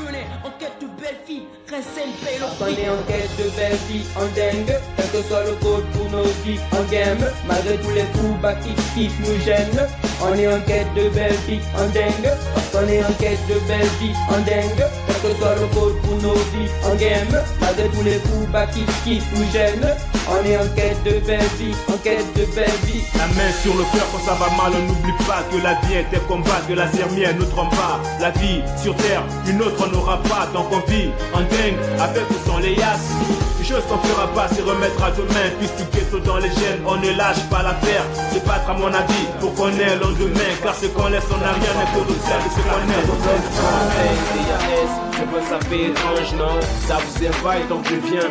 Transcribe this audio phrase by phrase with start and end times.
[0.00, 3.78] tuning en quête de belles filles, Rincel paye le On est en quête de belles
[3.88, 7.90] filles, en dingue, quel que soit le code pour nos vies, en game, malgré tous
[7.90, 9.86] les coups bas qui, qui nous gênent.
[10.22, 13.58] On est en quête de belles filles, en dingue, parce qu'on est en quête de
[13.68, 17.88] belles filles, en dingue, quel que soit le code pour nos vies, en game, malgré
[17.88, 19.94] tous les coups bas qui, qui nous gênent.
[20.30, 23.02] On est en quête de belles filles, en quête de belles filles.
[23.18, 25.94] La main sur le cœur quand ça va mal, on n'oublie pas que la vie
[25.94, 28.00] est un combat, que la mienne ne trompe pas.
[28.20, 32.30] La vie sur terre, une autre on n'aura pas, donc on vit en dingue, avec
[32.30, 33.10] ou sans les yasses.
[33.70, 36.96] Chose qu'on fera pas, c'est remettre à demain, puisque du ghetto dans les gènes, on
[36.96, 38.02] ne lâche pas l'affaire.
[38.32, 41.36] C'est battre à mon avis pour qu'on ait le lendemain, car ce qu'on laisse on
[41.38, 43.06] n'a rien n'est que sel de ce qu'on est.
[45.48, 47.14] Ça fait étrange, non Ça vous
[47.84, 48.26] je viens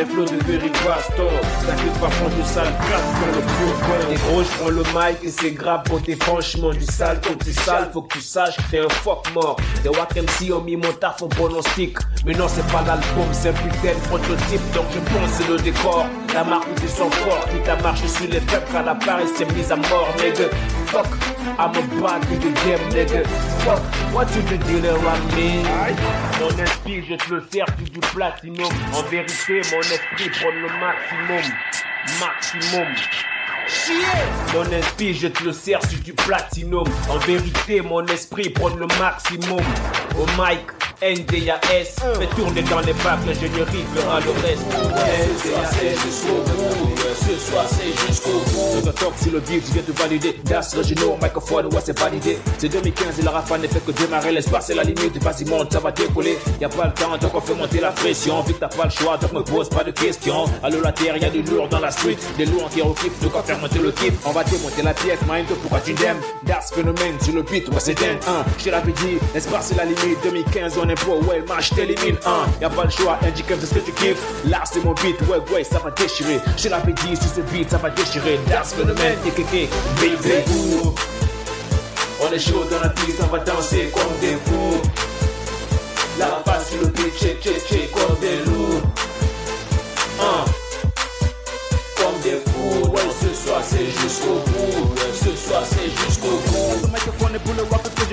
[0.00, 1.28] un flot de vérité baston
[1.66, 5.18] T'inquiète pas, prends du sale grave dans le fourgon Et gros, je prends le mic
[5.22, 7.20] et c'est grave pour t'es franchement du sale.
[7.20, 9.56] Comme tu sale, faut que tu saches que t'es un fuck mort.
[9.82, 11.96] Les Wack MC ont mis mon taf en pronostic.
[12.24, 14.72] Mais non, c'est pas l'album, c'est un putain de prototype.
[14.74, 16.06] Donc je pense c'est le décor.
[16.34, 19.46] La marque tu sens fort Qui t'a marché sur les peuples à la Paris s'est
[19.54, 20.48] mise à mort, nigga
[20.86, 21.06] Fuck,
[21.58, 23.24] I'm a bad to the game, nigga
[23.60, 23.80] Fuck,
[24.12, 25.62] what you the dealer on me?
[26.40, 30.68] Mon esprit, je te le sers sur du platinum En vérité, mon esprit prend le
[30.80, 31.42] maximum
[32.20, 32.86] Maximum
[34.52, 36.84] mon esprit, je te le sers sur du platinum.
[37.08, 39.62] En vérité, mon esprit prend le maximum.
[40.18, 40.60] Au mic,
[41.04, 44.64] NDAS, fais tourner dans les bacs, l'ingénierie fera le reste.
[44.72, 48.82] NDAS jusqu'au bout, ce soir c'est jusqu'au bout.
[48.86, 50.40] Je talk si le beat vient de valider.
[50.44, 52.38] Das, Reginald, microphone, ouais c'est validé.
[52.56, 54.32] C'est 2015 et la rafale n'est fait que démarrer.
[54.32, 56.38] L'espace c'est la limite, vas-y monte, ça va décoller.
[56.58, 58.42] Y a pas le temps, donc on fait monter la pression.
[58.42, 60.46] Que t'as pas le choix, donc me pose pas de questions.
[60.62, 62.16] Allô la terre, y a du lourd dans la street.
[62.38, 64.14] Des lourds qui kiff, de quoi faire monter le kiff.
[64.24, 67.74] On va démonter la pièce, mind, pourquoi tu m'aimes Das phénomène sur le beat, ouais
[67.78, 68.42] c'est dingue, hein.
[68.58, 70.22] Je l'avais dit, l'espace c'est la limite.
[70.22, 72.46] 2015, on est pro, ouais, le match t'élimine, hein.
[72.60, 74.18] Y a pas le choix, indique c'est ce que tu kiffes.
[74.48, 76.40] Là c'est mon beat, ouais, ouais, ça va déchirer.
[76.56, 78.38] Je l'avais dit, sur ce beat, ça va déchirer.
[78.48, 79.68] Das phénomène, baby,
[80.52, 80.94] ooh.
[82.20, 84.80] On est chaud dans la piste, on va danser comme des fous.
[86.18, 88.80] La face sur le beat, check, check, check, comme des loups.
[90.20, 90.44] Hein.
[91.96, 94.94] Comme des fous, ouais, ce soir c'est jusqu'au bout.
[94.94, 96.88] Ouais, ce soir c'est jusqu'au bout.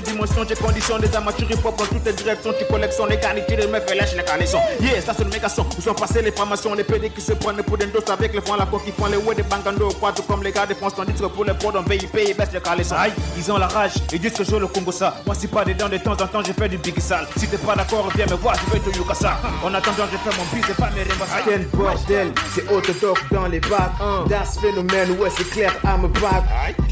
[0.00, 2.52] Parce que j'ai condition des amateurs hip hop dans toutes les directions.
[2.58, 4.60] Tu collections les garnitures, les meufs et lâche les carnations.
[4.80, 5.66] Yeah, ça c'est le méga son.
[5.76, 8.40] Où sont passés les formations, les PD qui se prennent pour des doses avec les
[8.40, 9.88] francs, la coque qui font les ouais des bangando.
[10.00, 12.34] Quoi, tout comme les gars de France, tandis que pour les pods en VIP, ils
[12.34, 12.96] baissent les carnations.
[12.96, 15.16] Aïe, ils ont la rage, ils disent que je le Congo ça.
[15.26, 17.26] Moi, si pas dedans, de temps en temps, je fais du big sale.
[17.36, 19.36] Si t'es pas d'accord, viens me voir, je vais te Yukasa.
[19.64, 21.44] En attendant, je fais mon beat, c'est pas mes rébasses.
[21.44, 23.92] Quel bordel, c'est orthodoxe dans les bacs.
[24.28, 26.44] Das phénomène, ouais, c'est clair, I'm a back.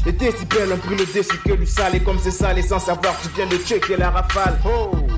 [0.05, 2.96] Les décibels ont pris le dessus que du sale, et comme c'est sale, sans savoir,
[3.21, 4.57] tu viens de checker la rafale.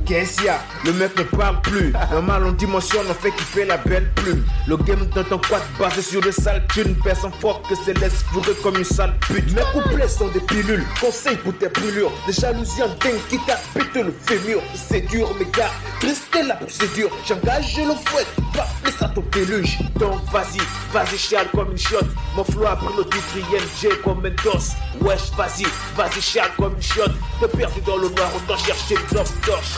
[0.05, 0.59] Qu'est-ce qu'il y a?
[0.85, 1.93] Le mec ne parle plus.
[2.11, 4.43] Normal, on dimensionne, on fait kiffer la belle plume.
[4.67, 6.95] Le game dans ton quad basé sur le sale thune.
[7.03, 9.53] Personne fort que c'est laisse fourrer comme une sale pute.
[9.53, 12.11] Mes couplets sont des pilules, conseils pour tes brûlures.
[12.25, 14.61] Des jalousies en dingue qui t'habitent le fémur.
[14.75, 17.09] C'est dur, mes gars, restez la procédure.
[17.27, 18.25] J'engage le fouet,
[18.55, 19.77] pas à ton péluche.
[19.99, 20.59] Donc vas-y,
[20.91, 22.09] vas-y, chiale comme une chiotte.
[22.35, 24.75] Mon flow a pris le titre IMG comme Mentos.
[25.01, 27.11] Wesh, vas-y, vas-y, chiale comme une chiotte.
[27.39, 29.77] T'es perdu dans le noir, autant chercher une torche.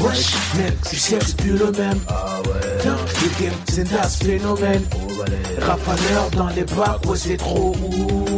[0.00, 2.00] Wesh, mec, tu sais que c'est plus le même.
[2.08, 2.84] Ah ouais.
[2.84, 4.84] Dans le game, c'est Das phénomène.
[5.60, 8.37] Rafaleur dans les ouais, c'est trop ouh.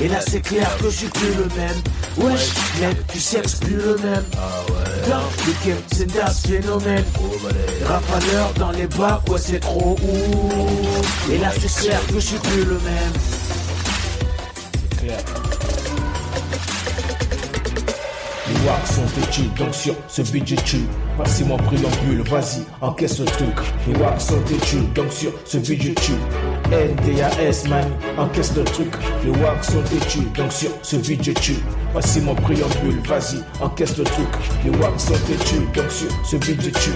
[0.00, 1.82] Et là, c'est clair que je suis plus le même.
[2.18, 4.24] Wesh, mec, tu sais que c'est plus le même.
[4.36, 4.62] Ah
[5.46, 7.04] le game, c'est Das phénomène.
[7.84, 11.32] Rafaleur dans les bacs, ouais, c'est trop ouh.
[11.32, 13.12] Et là, c'est clair que je suis plus le même.
[14.90, 15.18] C'est clair.
[18.66, 20.86] Wacks sont têtus, donc sur ce je tue.
[21.16, 23.56] Voici mon préambule, vas-y, encaisse le truc.
[23.88, 26.12] Les wacks sont têtus, donc sur ce je tue.
[26.70, 28.92] NDAS man, encaisse le truc.
[29.24, 31.56] Les wacks sont têtus, donc sur ce je tue.
[31.92, 34.28] Voici mon préambule, vas-y, encaisse le truc.
[34.64, 36.90] Les wacks sont têtus, donc sur ce je tue.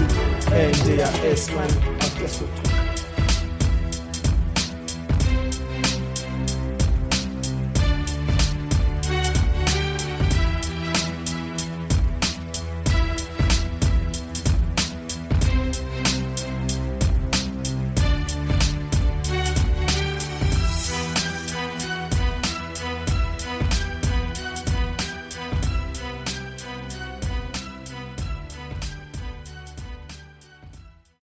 [0.50, 1.68] NDAS man,
[2.00, 2.85] encaisse le truc.